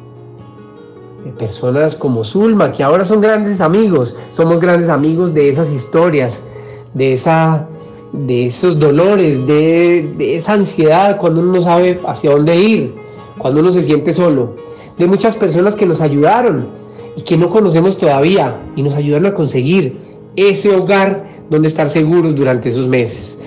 De 1.25 1.31
personas 1.31 1.97
como 1.97 2.23
Zulma, 2.23 2.71
que 2.71 2.83
ahora 2.83 3.07
son 3.07 3.23
grandes 3.23 3.63
amigos, 3.63 4.15
somos 4.29 4.61
grandes 4.61 4.91
amigos 4.91 5.33
de 5.33 5.49
esas 5.49 5.73
historias, 5.73 6.49
de, 6.93 7.15
esa, 7.15 7.67
de 8.13 8.45
esos 8.45 8.79
dolores, 8.79 9.47
de, 9.47 10.37
esa 10.37 10.53
ansiedad 10.53 11.17
cuando 11.17 11.41
uno 11.41 11.53
no 11.53 11.63
sabe 11.63 11.99
hacia 12.07 12.33
dónde 12.33 12.57
ir, 12.57 12.95
cuando 13.39 13.61
uno 13.61 13.73
se 13.73 13.81
siente 13.81 14.13
solo. 14.13 14.55
De 14.99 15.07
muchas 15.07 15.35
personas 15.35 15.77
que 15.77 15.87
nos 15.87 16.03
ayudaron 16.03 16.69
y 17.17 17.23
que 17.23 17.39
no 17.39 17.49
conocemos 17.49 17.97
todavía 17.97 18.55
y 18.77 18.83
nos 18.83 18.93
ayudaron 18.93 19.25
a 19.29 19.33
conseguir 19.33 20.05
ese 20.37 20.75
hogar 20.75 21.34
donde 21.51 21.69
estar 21.69 21.89
seguros 21.91 22.35
durante 22.35 22.69
esos 22.69 22.89
meses. 22.89 23.41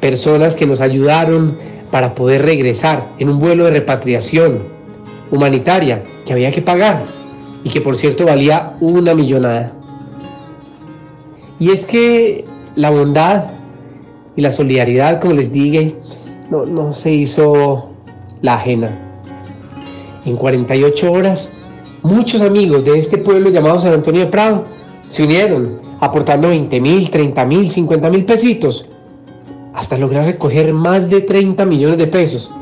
Personas 0.00 0.56
que 0.56 0.66
nos 0.66 0.80
ayudaron 0.80 1.56
para 1.90 2.14
poder 2.14 2.42
regresar 2.42 3.12
en 3.18 3.28
un 3.28 3.38
vuelo 3.38 3.64
de 3.64 3.70
repatriación 3.72 4.60
humanitaria 5.30 6.02
que 6.26 6.32
había 6.32 6.52
que 6.52 6.62
pagar 6.62 7.04
y 7.64 7.70
que 7.70 7.80
por 7.80 7.96
cierto 7.96 8.24
valía 8.24 8.76
una 8.80 9.14
millonada. 9.14 9.72
Y 11.58 11.70
es 11.70 11.86
que 11.86 12.44
la 12.74 12.90
bondad 12.90 13.44
y 14.34 14.40
la 14.40 14.50
solidaridad, 14.50 15.20
como 15.20 15.34
les 15.34 15.52
dije, 15.52 15.96
no, 16.50 16.66
no 16.66 16.92
se 16.92 17.12
hizo 17.12 17.90
la 18.40 18.54
ajena. 18.54 18.98
En 20.24 20.36
48 20.36 21.12
horas, 21.12 21.52
muchos 22.02 22.42
amigos 22.42 22.84
de 22.84 22.98
este 22.98 23.18
pueblo 23.18 23.50
llamado 23.50 23.78
San 23.78 23.92
Antonio 23.92 24.22
de 24.22 24.26
Prado 24.26 24.64
se 25.06 25.24
unieron 25.24 25.80
aportando 26.02 26.48
20 26.48 26.80
mil, 26.80 27.10
30 27.10 27.44
mil, 27.44 27.70
50 27.70 28.10
mil 28.10 28.24
pesitos 28.24 28.88
hasta 29.72 29.96
lograr 29.96 30.26
recoger 30.26 30.74
más 30.74 31.08
de 31.08 31.20
30 31.20 31.64
millones 31.64 31.96
de 31.96 32.08
pesos 32.08 32.52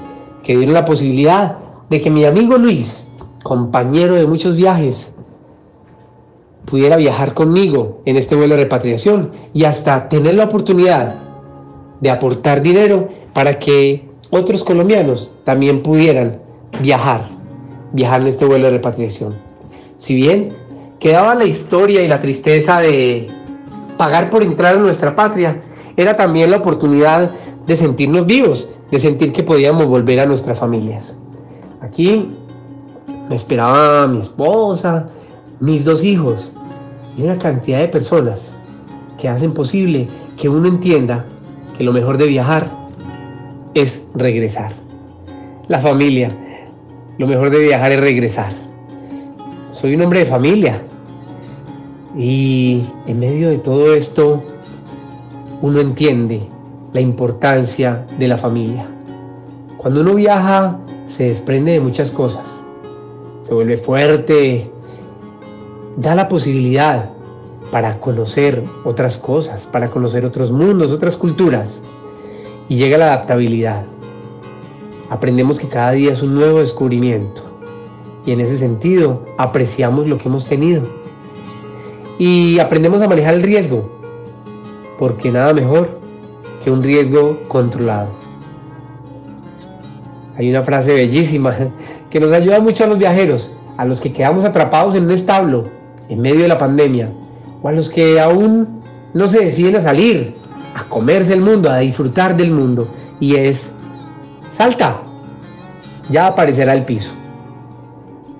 que 0.42 0.58
dieron 0.58 0.74
la 0.74 0.84
posibilidad 0.84 1.56
de 1.88 2.02
que 2.02 2.10
mi 2.10 2.26
amigo 2.26 2.58
Luis, 2.58 3.14
compañero 3.42 4.14
de 4.14 4.26
muchos 4.26 4.56
viajes, 4.56 5.14
pudiera 6.66 6.96
viajar 6.96 7.32
conmigo 7.32 8.02
en 8.04 8.18
este 8.18 8.36
vuelo 8.36 8.56
de 8.56 8.64
repatriación 8.64 9.30
y 9.54 9.64
hasta 9.64 10.10
tener 10.10 10.34
la 10.34 10.44
oportunidad 10.44 11.14
de 11.98 12.10
aportar 12.10 12.60
dinero 12.60 13.08
para 13.32 13.58
que 13.58 14.06
otros 14.28 14.64
colombianos 14.64 15.32
también 15.44 15.82
pudieran 15.82 16.42
viajar, 16.82 17.24
viajar 17.92 18.20
en 18.20 18.26
este 18.26 18.44
vuelo 18.44 18.66
de 18.66 18.72
repatriación. 18.72 19.38
Si 19.96 20.14
bien 20.14 20.59
quedaba 21.00 21.34
la 21.34 21.46
historia 21.46 22.02
y 22.02 22.08
la 22.08 22.20
tristeza 22.20 22.78
de 22.78 23.28
pagar 23.96 24.30
por 24.30 24.42
entrar 24.42 24.76
a 24.76 24.78
nuestra 24.78 25.16
patria, 25.16 25.62
era 25.96 26.14
también 26.14 26.50
la 26.50 26.58
oportunidad 26.58 27.32
de 27.66 27.74
sentirnos 27.74 28.26
vivos, 28.26 28.76
de 28.90 28.98
sentir 28.98 29.32
que 29.32 29.42
podíamos 29.42 29.88
volver 29.88 30.20
a 30.20 30.26
nuestras 30.26 30.58
familias. 30.58 31.18
Aquí 31.80 32.30
me 33.28 33.34
esperaba 33.34 34.06
mi 34.06 34.20
esposa, 34.20 35.06
mis 35.58 35.84
dos 35.84 36.04
hijos 36.04 36.56
y 37.16 37.22
una 37.22 37.38
cantidad 37.38 37.78
de 37.78 37.88
personas 37.88 38.58
que 39.18 39.28
hacen 39.28 39.52
posible 39.52 40.06
que 40.36 40.48
uno 40.48 40.68
entienda 40.68 41.24
que 41.76 41.84
lo 41.84 41.92
mejor 41.92 42.18
de 42.18 42.26
viajar 42.26 42.70
es 43.74 44.10
regresar. 44.14 44.72
La 45.68 45.80
familia, 45.80 46.30
lo 47.18 47.26
mejor 47.26 47.50
de 47.50 47.60
viajar 47.60 47.92
es 47.92 48.00
regresar. 48.00 48.52
Soy 49.70 49.94
un 49.94 50.02
hombre 50.02 50.20
de 50.20 50.26
familia 50.26 50.82
y 52.16 52.82
en 53.06 53.18
medio 53.20 53.50
de 53.50 53.58
todo 53.58 53.94
esto 53.94 54.42
uno 55.62 55.80
entiende 55.80 56.40
la 56.92 57.00
importancia 57.00 58.06
de 58.18 58.28
la 58.28 58.36
familia. 58.36 58.86
Cuando 59.76 60.00
uno 60.00 60.14
viaja 60.14 60.78
se 61.06 61.28
desprende 61.28 61.72
de 61.72 61.80
muchas 61.80 62.10
cosas, 62.10 62.62
se 63.40 63.54
vuelve 63.54 63.76
fuerte, 63.76 64.70
da 65.96 66.14
la 66.14 66.28
posibilidad 66.28 67.10
para 67.70 68.00
conocer 68.00 68.64
otras 68.84 69.16
cosas, 69.16 69.64
para 69.64 69.90
conocer 69.90 70.24
otros 70.24 70.50
mundos, 70.50 70.90
otras 70.90 71.16
culturas. 71.16 71.82
Y 72.68 72.76
llega 72.76 72.98
la 72.98 73.12
adaptabilidad. 73.12 73.84
Aprendemos 75.08 75.58
que 75.58 75.68
cada 75.68 75.92
día 75.92 76.12
es 76.12 76.22
un 76.22 76.34
nuevo 76.34 76.60
descubrimiento. 76.60 77.42
Y 78.24 78.32
en 78.32 78.40
ese 78.40 78.56
sentido 78.56 79.24
apreciamos 79.38 80.06
lo 80.06 80.18
que 80.18 80.28
hemos 80.28 80.46
tenido. 80.46 80.99
Y 82.20 82.58
aprendemos 82.58 83.00
a 83.00 83.08
manejar 83.08 83.32
el 83.32 83.42
riesgo. 83.42 83.90
Porque 84.98 85.30
nada 85.30 85.54
mejor 85.54 85.98
que 86.62 86.70
un 86.70 86.82
riesgo 86.82 87.40
controlado. 87.48 88.10
Hay 90.36 90.50
una 90.50 90.62
frase 90.62 90.92
bellísima 90.92 91.54
que 92.10 92.20
nos 92.20 92.30
ayuda 92.32 92.60
mucho 92.60 92.84
a 92.84 92.88
los 92.88 92.98
viajeros, 92.98 93.56
a 93.78 93.86
los 93.86 94.02
que 94.02 94.12
quedamos 94.12 94.44
atrapados 94.44 94.94
en 94.96 95.04
un 95.04 95.12
establo 95.12 95.64
en 96.10 96.20
medio 96.20 96.42
de 96.42 96.48
la 96.48 96.58
pandemia 96.58 97.10
o 97.62 97.68
a 97.68 97.72
los 97.72 97.88
que 97.88 98.20
aún 98.20 98.82
no 99.14 99.26
se 99.26 99.42
deciden 99.42 99.76
a 99.76 99.80
salir, 99.80 100.36
a 100.74 100.84
comerse 100.84 101.32
el 101.32 101.40
mundo, 101.40 101.70
a 101.70 101.78
disfrutar 101.78 102.36
del 102.36 102.50
mundo. 102.50 102.88
Y 103.18 103.36
es, 103.36 103.76
salta, 104.50 105.00
ya 106.10 106.26
aparecerá 106.26 106.74
el 106.74 106.84
piso. 106.84 107.12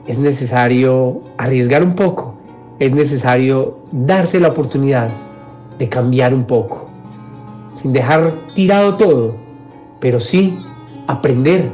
Es 0.06 0.18
necesario 0.18 1.22
arriesgar 1.38 1.82
un 1.82 1.94
poco, 1.94 2.29
es 2.80 2.92
necesario 2.92 3.78
darse 3.92 4.40
la 4.40 4.48
oportunidad 4.48 5.10
de 5.78 5.88
cambiar 5.90 6.32
un 6.32 6.44
poco, 6.44 6.88
sin 7.74 7.92
dejar 7.92 8.32
tirado 8.54 8.96
todo, 8.96 9.36
pero 10.00 10.18
sí 10.18 10.58
aprender 11.06 11.70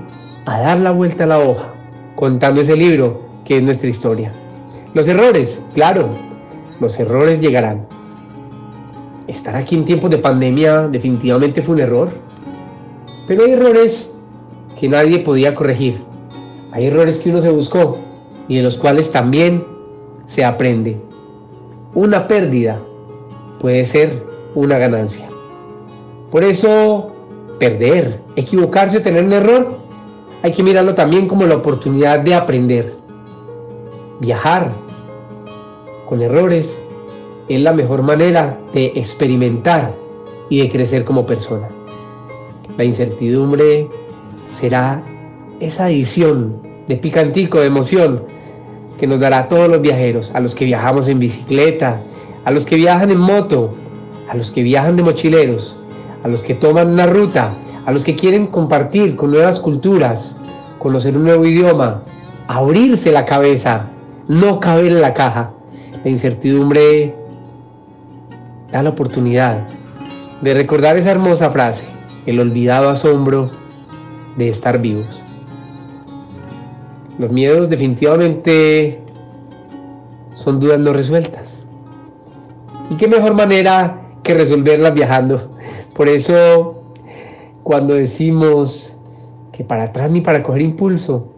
a 0.47 0.59
dar 0.59 0.81
la 0.81 0.91
vuelta 0.91 1.25
a 1.25 1.29
la 1.29 1.39
hoja, 1.39 1.73
contando 2.17 2.61
ese 2.61 2.77
libro 2.77 3.21
que 3.45 3.57
es 3.57 3.63
nuestra 3.63 3.89
historia. 3.89 4.33
Los 4.95 5.07
errores, 5.07 5.67
claro, 5.75 6.09
los 6.81 6.99
errores 6.99 7.41
llegarán. 7.41 7.87
Estar 9.29 9.55
aquí 9.55 9.77
en 9.77 9.85
tiempos 9.85 10.11
de 10.11 10.19
pandemia 10.19 10.89
definitivamente 10.89 11.63
fue 11.63 11.77
un 11.77 11.81
error. 11.83 12.09
Pero 13.29 13.45
hay 13.45 13.53
errores 13.53 14.21
que 14.79 14.89
nadie 14.89 15.21
podía 15.21 15.55
corregir. 15.55 16.03
Hay 16.73 16.87
errores 16.87 17.19
que 17.19 17.31
uno 17.31 17.41
se 17.41 17.51
buscó 17.51 17.99
y 18.49 18.57
de 18.57 18.63
los 18.63 18.77
cuales 18.77 19.13
también 19.13 19.76
se 20.27 20.45
aprende. 20.45 21.01
Una 21.95 22.27
pérdida 22.27 22.79
puede 23.61 23.85
ser 23.85 24.25
una 24.55 24.79
ganancia. 24.79 25.29
Por 26.31 26.45
eso, 26.45 27.13
perder, 27.59 28.21
equivocarse, 28.35 29.01
tener 29.01 29.25
un 29.25 29.33
error, 29.33 29.79
hay 30.43 30.53
que 30.53 30.63
mirarlo 30.63 30.95
también 30.95 31.27
como 31.27 31.47
la 31.47 31.57
oportunidad 31.57 32.21
de 32.21 32.35
aprender. 32.35 32.95
Viajar, 34.21 34.73
con 36.07 36.23
errores 36.23 36.87
es 37.49 37.61
la 37.61 37.73
mejor 37.73 38.03
manera 38.03 38.59
de 38.73 38.87
experimentar 38.95 39.95
y 40.49 40.61
de 40.61 40.69
crecer 40.69 41.05
como 41.05 41.27
persona. 41.27 41.69
La 42.77 42.85
incertidumbre 42.85 43.89
será 44.51 45.03
esa 45.61 45.87
adición 45.87 46.61
de 46.87 46.97
picantico, 46.97 47.61
de 47.61 47.67
emoción, 47.67 48.23
que 48.99 49.07
nos 49.07 49.21
dará 49.21 49.41
a 49.41 49.49
todos 49.49 49.69
los 49.69 49.81
viajeros, 49.81 50.35
a 50.35 50.41
los 50.41 50.55
que 50.55 50.65
viajamos 50.65 51.09
en 51.09 51.19
bicicleta, 51.19 52.01
a 52.45 52.51
los 52.51 52.65
que 52.65 52.77
viajan 52.77 53.11
en 53.11 53.19
moto, 53.19 53.75
a 54.29 54.37
los 54.37 54.51
que 54.51 54.63
viajan 54.63 54.97
de 54.97 55.03
mochileros, 55.03 55.81
a 56.23 56.29
los 56.29 56.43
que 56.43 56.55
toman 56.55 56.91
una 56.91 57.07
ruta, 57.07 57.55
a 57.85 57.93
los 57.93 58.05
que 58.05 58.17
quieren 58.17 58.47
compartir 58.47 59.17
con 59.17 59.31
nuevas 59.31 59.61
culturas, 59.61 60.41
conocer 60.79 61.17
un 61.17 61.25
nuevo 61.25 61.45
idioma, 61.45 62.03
abrirse 62.49 63.13
la 63.13 63.25
cabeza, 63.25 63.89
no 64.29 64.61
caber 64.61 64.87
en 64.87 65.01
la 65.01 65.15
caja. 65.15 65.53
La 66.05 66.11
incertidumbre 66.11 67.15
da 68.73 68.83
la 68.83 68.91
oportunidad 68.91 69.69
de 70.43 70.55
recordar 70.55 70.97
esa 70.97 71.11
hermosa 71.11 71.51
frase, 71.51 71.87
el 72.27 72.41
olvidado 72.41 72.89
asombro 72.89 73.51
de 74.37 74.49
estar 74.49 74.81
vivos. 74.81 75.25
Los 77.19 77.33
miedos 77.33 77.71
definitivamente 77.71 79.01
son 80.35 80.61
dudas 80.61 80.79
no 80.79 80.93
resueltas. 80.93 81.65
¿Y 82.91 82.97
qué 82.97 83.09
mejor 83.09 83.35
manera 83.35 84.03
que 84.23 84.35
resolverlas 84.35 84.93
viajando? 84.93 85.57
Por 85.95 86.09
eso, 86.09 86.83
cuando 87.63 87.95
decimos 87.95 89.01
que 89.51 89.65
para 89.65 89.85
atrás 89.85 90.11
ni 90.11 90.21
para 90.21 90.43
coger 90.43 90.61
impulso, 90.61 91.33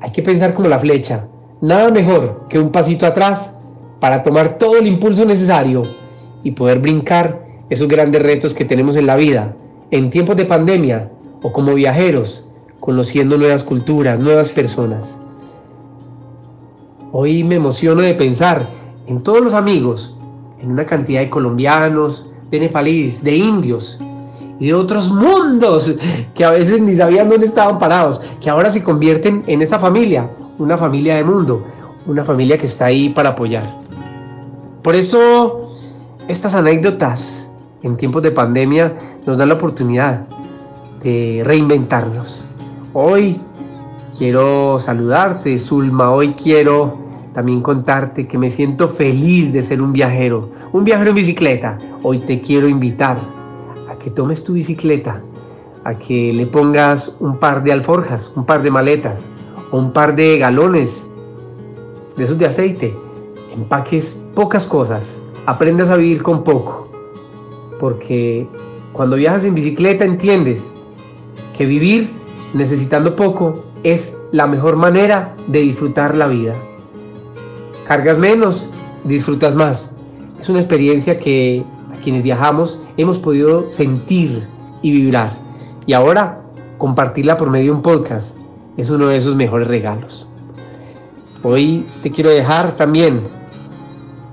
hay 0.00 0.10
que 0.10 0.22
pensar 0.22 0.54
como 0.54 0.68
la 0.68 0.80
flecha. 0.80 1.28
Nada 1.60 1.90
mejor 1.90 2.46
que 2.48 2.58
un 2.58 2.70
pasito 2.70 3.06
atrás 3.06 3.60
para 4.00 4.24
tomar 4.24 4.58
todo 4.58 4.76
el 4.76 4.88
impulso 4.88 5.24
necesario 5.24 5.84
y 6.42 6.50
poder 6.50 6.80
brincar 6.80 7.46
esos 7.70 7.86
grandes 7.86 8.20
retos 8.20 8.54
que 8.54 8.64
tenemos 8.64 8.96
en 8.96 9.06
la 9.06 9.14
vida, 9.14 9.54
en 9.92 10.10
tiempos 10.10 10.36
de 10.36 10.44
pandemia 10.44 11.12
o 11.40 11.52
como 11.52 11.74
viajeros, 11.74 12.51
conociendo 12.82 13.38
nuevas 13.38 13.62
culturas, 13.62 14.18
nuevas 14.18 14.50
personas. 14.50 15.16
Hoy 17.12 17.44
me 17.44 17.54
emociono 17.54 18.02
de 18.02 18.12
pensar 18.14 18.68
en 19.06 19.22
todos 19.22 19.40
los 19.40 19.54
amigos, 19.54 20.18
en 20.60 20.72
una 20.72 20.84
cantidad 20.84 21.20
de 21.20 21.30
colombianos, 21.30 22.32
de 22.50 22.58
nepalíes, 22.58 23.22
de 23.22 23.36
indios 23.36 24.00
y 24.58 24.66
de 24.66 24.74
otros 24.74 25.12
mundos 25.12 25.94
que 26.34 26.44
a 26.44 26.50
veces 26.50 26.82
ni 26.82 26.96
sabían 26.96 27.28
dónde 27.28 27.46
estaban 27.46 27.78
parados, 27.78 28.20
que 28.40 28.50
ahora 28.50 28.68
se 28.72 28.82
convierten 28.82 29.44
en 29.46 29.62
esa 29.62 29.78
familia, 29.78 30.28
una 30.58 30.76
familia 30.76 31.14
de 31.14 31.22
mundo, 31.22 31.64
una 32.04 32.24
familia 32.24 32.58
que 32.58 32.66
está 32.66 32.86
ahí 32.86 33.10
para 33.10 33.30
apoyar. 33.30 33.76
Por 34.82 34.96
eso 34.96 35.70
estas 36.26 36.56
anécdotas 36.56 37.52
en 37.84 37.96
tiempos 37.96 38.22
de 38.22 38.32
pandemia 38.32 38.96
nos 39.24 39.38
dan 39.38 39.50
la 39.50 39.54
oportunidad 39.54 40.26
de 41.00 41.42
reinventarnos. 41.44 42.44
Hoy 42.94 43.40
quiero 44.16 44.78
saludarte, 44.78 45.58
Zulma. 45.58 46.10
Hoy 46.10 46.34
quiero 46.34 46.98
también 47.32 47.62
contarte 47.62 48.26
que 48.26 48.36
me 48.36 48.50
siento 48.50 48.86
feliz 48.86 49.50
de 49.50 49.62
ser 49.62 49.80
un 49.80 49.94
viajero, 49.94 50.50
un 50.72 50.84
viajero 50.84 51.08
en 51.08 51.16
bicicleta. 51.16 51.78
Hoy 52.02 52.18
te 52.18 52.42
quiero 52.42 52.68
invitar 52.68 53.18
a 53.90 53.96
que 53.96 54.10
tomes 54.10 54.44
tu 54.44 54.52
bicicleta, 54.52 55.22
a 55.84 55.94
que 55.94 56.34
le 56.34 56.46
pongas 56.46 57.16
un 57.20 57.38
par 57.38 57.64
de 57.64 57.72
alforjas, 57.72 58.30
un 58.36 58.44
par 58.44 58.62
de 58.62 58.70
maletas 58.70 59.26
o 59.70 59.78
un 59.78 59.94
par 59.94 60.14
de 60.14 60.36
galones 60.36 61.14
de 62.18 62.24
esos 62.24 62.36
de 62.36 62.44
aceite 62.44 62.94
empaques 63.54 64.28
pocas 64.34 64.66
cosas, 64.66 65.22
aprendas 65.46 65.88
a 65.88 65.96
vivir 65.96 66.22
con 66.22 66.44
poco, 66.44 66.88
porque 67.80 68.46
cuando 68.92 69.16
viajas 69.16 69.46
en 69.46 69.54
bicicleta 69.54 70.04
entiendes 70.04 70.74
que 71.56 71.64
vivir 71.64 72.21
necesitando 72.54 73.16
poco 73.16 73.64
es 73.82 74.18
la 74.30 74.46
mejor 74.46 74.76
manera 74.76 75.34
de 75.46 75.60
disfrutar 75.60 76.14
la 76.14 76.26
vida. 76.26 76.54
Cargas 77.86 78.18
menos, 78.18 78.70
disfrutas 79.04 79.54
más. 79.54 79.92
Es 80.40 80.48
una 80.48 80.60
experiencia 80.60 81.16
que 81.16 81.64
a 81.92 82.00
quienes 82.00 82.22
viajamos 82.22 82.82
hemos 82.96 83.18
podido 83.18 83.70
sentir 83.70 84.46
y 84.82 84.92
vibrar. 84.92 85.32
Y 85.86 85.92
ahora 85.92 86.42
compartirla 86.78 87.36
por 87.36 87.50
medio 87.50 87.72
de 87.72 87.76
un 87.78 87.82
podcast 87.82 88.38
es 88.76 88.90
uno 88.90 89.08
de 89.08 89.16
esos 89.16 89.36
mejores 89.36 89.68
regalos. 89.68 90.28
Hoy 91.42 91.86
te 92.02 92.10
quiero 92.10 92.30
dejar 92.30 92.76
también 92.76 93.20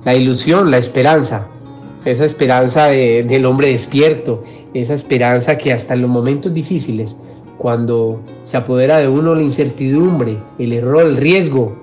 la 0.06 0.16
ilusión, 0.16 0.72
la 0.72 0.78
esperanza, 0.78 1.48
esa 2.06 2.26
esperanza 2.26 2.86
del 2.88 3.46
hombre 3.46 3.70
despierto, 3.70 4.44
esa 4.74 4.94
esperanza 4.94 5.58
que 5.58 5.74
hasta 5.74 5.96
en 5.96 6.02
los 6.02 6.10
momentos 6.10 6.54
difíciles, 6.54 7.22
cuando 7.60 8.22
se 8.42 8.58
apodera 8.58 8.98
de 8.98 9.08
uno 9.08 9.36
la 9.36 9.44
incertidumbre, 9.44 10.42
el 10.58 10.74
error, 10.74 11.06
el 11.06 11.18
riesgo, 11.18 11.76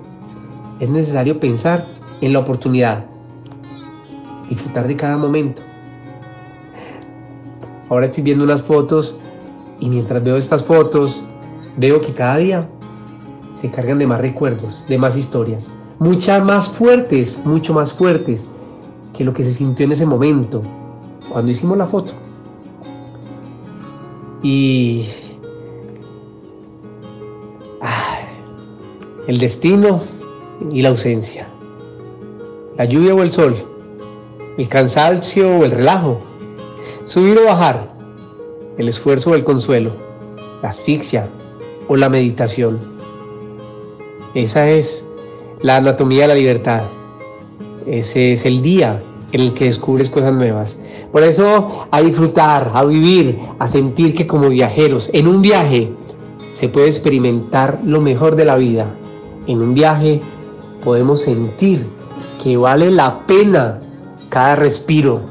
es 0.81 0.89
necesario 0.89 1.39
pensar 1.39 1.87
en 2.19 2.33
la 2.33 2.39
oportunidad, 2.39 3.05
disfrutar 4.49 4.89
de 4.89 4.97
cada 4.97 5.17
momento. 5.17 5.61
Ahora 7.87 8.07
estoy 8.07 8.23
viendo 8.23 8.43
unas 8.43 8.61
fotos 8.61 9.21
y 9.79 9.87
mientras 9.87 10.21
veo 10.21 10.35
estas 10.35 10.61
fotos, 10.61 11.23
veo 11.77 12.01
que 12.01 12.11
cada 12.11 12.35
día 12.35 12.69
se 13.53 13.71
cargan 13.71 13.97
de 13.97 14.07
más 14.07 14.19
recuerdos, 14.19 14.83
de 14.89 14.97
más 14.97 15.15
historias 15.15 15.71
muchas 15.99 16.43
más 16.43 16.69
fuertes, 16.69 17.43
mucho 17.45 17.73
más 17.73 17.93
fuertes 17.93 18.47
que 19.13 19.23
lo 19.23 19.33
que 19.33 19.43
se 19.43 19.51
sintió 19.51 19.85
en 19.85 19.93
ese 19.93 20.05
momento, 20.05 20.61
cuando 21.31 21.51
hicimos 21.51 21.77
la 21.77 21.85
foto. 21.85 22.13
Y 24.43 25.05
el 29.27 29.39
destino 29.39 29.99
y 30.71 30.81
la 30.81 30.89
ausencia, 30.89 31.49
la 32.77 32.85
lluvia 32.85 33.13
o 33.13 33.21
el 33.21 33.29
sol, 33.29 33.55
el 34.57 34.69
cansancio 34.69 35.59
o 35.59 35.65
el 35.65 35.71
relajo, 35.71 36.19
subir 37.03 37.37
o 37.37 37.43
bajar, 37.43 37.93
el 38.77 38.87
esfuerzo 38.87 39.31
o 39.31 39.35
el 39.35 39.43
consuelo, 39.43 39.91
la 40.61 40.69
asfixia 40.69 41.27
o 41.89 41.97
la 41.97 42.07
meditación. 42.07 42.79
Esa 44.33 44.69
es 44.69 45.05
la 45.61 45.75
anatomía 45.77 46.21
de 46.21 46.27
la 46.29 46.35
libertad. 46.35 46.83
Ese 47.85 48.31
es 48.31 48.45
el 48.45 48.61
día 48.61 49.03
en 49.33 49.41
el 49.41 49.53
que 49.53 49.65
descubres 49.65 50.09
cosas 50.09 50.33
nuevas. 50.33 50.79
Por 51.11 51.23
eso 51.23 51.87
a 51.91 52.01
disfrutar, 52.01 52.71
a 52.73 52.85
vivir, 52.85 53.39
a 53.59 53.67
sentir 53.67 54.13
que 54.13 54.25
como 54.25 54.47
viajeros, 54.47 55.09
en 55.11 55.27
un 55.27 55.41
viaje 55.41 55.91
se 56.53 56.69
puede 56.69 56.87
experimentar 56.87 57.81
lo 57.83 57.99
mejor 57.99 58.37
de 58.37 58.45
la 58.45 58.55
vida. 58.55 58.95
En 59.47 59.61
un 59.61 59.73
viaje 59.73 60.21
podemos 60.83 61.21
sentir 61.21 61.87
que 62.41 62.57
vale 62.57 62.91
la 62.91 63.25
pena 63.25 63.79
cada 64.29 64.55
respiro, 64.55 65.21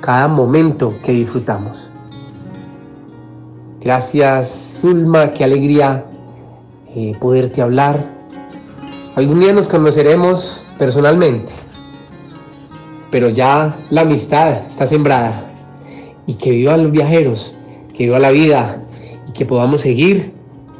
cada 0.00 0.28
momento 0.28 0.94
que 1.02 1.12
disfrutamos. 1.12 1.90
Gracias, 3.80 4.80
Zulma, 4.80 5.32
qué 5.32 5.44
alegría 5.44 6.04
eh, 6.94 7.16
poderte 7.20 7.62
hablar. 7.62 8.12
Algún 9.14 9.40
día 9.40 9.52
nos 9.52 9.68
conoceremos 9.68 10.66
personalmente 10.78 11.52
pero 13.10 13.28
ya 13.28 13.78
la 13.90 14.02
amistad 14.02 14.66
está 14.66 14.86
sembrada. 14.86 15.44
Y 16.26 16.34
que 16.34 16.50
vivan 16.50 16.82
los 16.82 16.92
viajeros, 16.92 17.58
que 17.94 18.04
viva 18.04 18.18
la 18.18 18.30
vida 18.30 18.82
y 19.28 19.32
que 19.32 19.46
podamos 19.46 19.80
seguir 19.80 20.32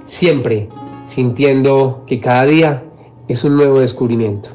siempre 0.05 0.69
sintiendo 1.09 2.05
que 2.07 2.21
cada 2.21 2.45
día 2.45 2.85
es 3.27 3.43
un 3.43 3.57
nuevo 3.57 3.81
descubrimiento. 3.81 4.51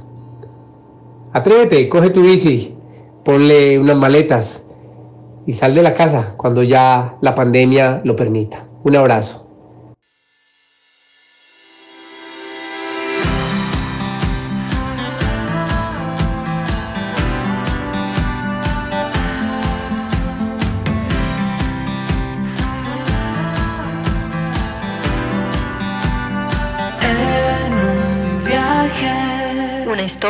Atrévete, 1.33 1.89
coge 1.89 2.11
tu 2.11 2.21
bici, 2.21 2.75
ponle 3.25 3.79
unas 3.79 3.97
maletas 3.97 4.67
y 5.47 5.53
sal 5.53 5.73
de 5.73 5.81
la 5.81 5.93
casa 5.93 6.35
cuando 6.37 6.61
ya 6.61 7.17
la 7.21 7.33
pandemia 7.33 8.01
lo 8.03 8.15
permita. 8.15 8.67
Un 8.83 8.95
abrazo. 8.95 9.42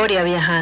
Historia. 0.04 0.53